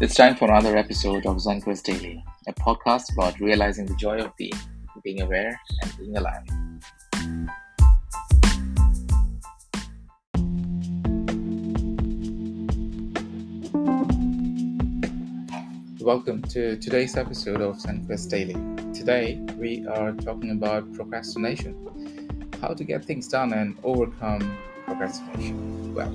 [0.00, 4.30] It's time for another episode of Zenquist Daily, a podcast about realizing the joy of
[4.36, 4.52] being,
[5.02, 6.44] being aware, and being alive.
[16.00, 18.54] Welcome to today's episode of Zenquist Daily.
[18.94, 21.74] Today we are talking about procrastination,
[22.62, 25.87] how to get things done and overcome procrastination.
[25.98, 26.12] Well,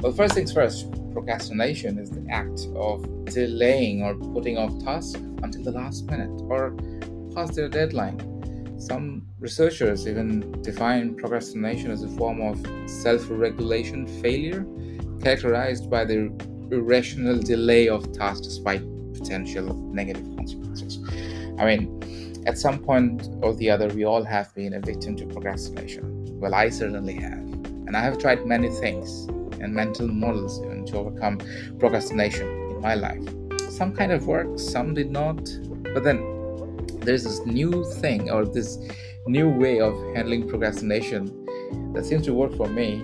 [0.00, 5.62] well, first things first, procrastination is the act of delaying or putting off tasks until
[5.62, 6.74] the last minute or
[7.32, 8.18] past their deadline.
[8.80, 14.66] Some researchers even define procrastination as a form of self regulation failure,
[15.22, 16.32] characterized by the
[16.72, 18.82] irrational delay of tasks despite
[19.14, 20.98] potential negative consequences.
[21.60, 25.26] I mean, at some point or the other, we all have been a victim to
[25.26, 26.40] procrastination.
[26.40, 27.51] Well, I certainly have.
[27.92, 29.28] And I have tried many things
[29.60, 31.36] and mental models even to overcome
[31.78, 33.22] procrastination in my life.
[33.68, 35.36] Some kind of work, some did not.
[35.92, 38.78] But then there's this new thing or this
[39.26, 41.44] new way of handling procrastination
[41.92, 43.02] that seems to work for me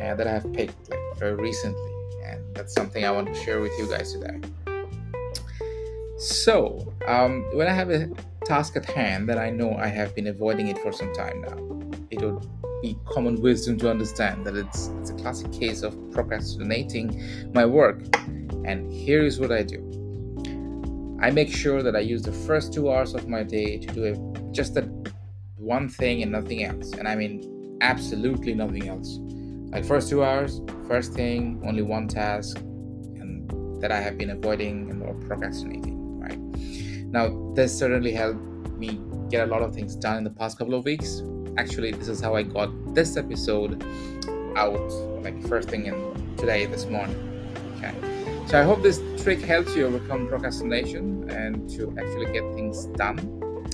[0.00, 1.92] and that I have picked like very recently.
[2.24, 4.40] And that's something I want to share with you guys today.
[6.16, 8.08] So, um, when I have a
[8.46, 11.98] task at hand that I know I have been avoiding it for some time now,
[12.10, 12.42] it would
[12.82, 18.02] be common wisdom to understand that it's, it's a classic case of procrastinating my work.
[18.64, 19.88] And here is what I do
[21.20, 24.04] I make sure that I use the first two hours of my day to do
[24.04, 24.84] a, just that
[25.56, 26.92] one thing and nothing else.
[26.92, 29.18] And I mean, absolutely nothing else.
[29.72, 33.50] Like, first two hours, first thing, only one task, and
[33.82, 36.38] that I have been avoiding and or procrastinating, right?
[37.10, 38.46] Now, this certainly helped
[38.78, 41.20] me get a lot of things done in the past couple of weeks
[41.58, 43.82] actually this is how i got this episode
[44.56, 44.90] out
[45.22, 47.18] like first thing in today this morning
[47.76, 47.94] okay?
[48.46, 53.18] So i hope this trick helps you overcome procrastination and to actually get things done.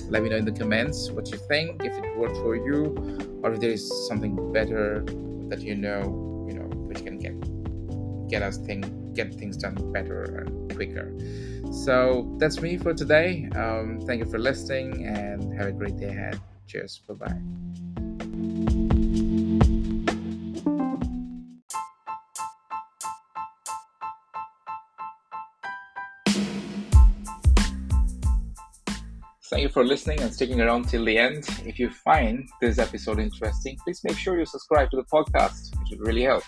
[0.09, 3.53] Let me know in the comments what you think if it worked for you or
[3.53, 5.05] if there is something better
[5.49, 7.35] that you know you know which can get
[8.27, 8.81] get us thing
[9.13, 11.13] get things done better and quicker.
[11.71, 13.47] So that's me for today.
[13.55, 17.41] Um, thank you for listening and have a great day ahead cheers bye bye
[29.47, 31.47] Thank you for listening and sticking around till the end.
[31.65, 35.71] If you find this episode interesting, please make sure you subscribe to the podcast.
[35.73, 36.43] It would really help.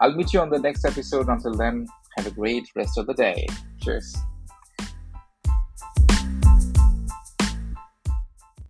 [0.00, 1.28] I'll meet you on the next episode.
[1.28, 1.86] Until then,
[2.16, 3.46] have a great rest of the day.
[3.80, 4.16] Cheers.